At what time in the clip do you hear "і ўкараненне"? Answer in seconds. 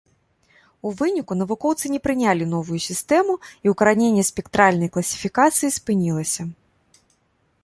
3.67-4.23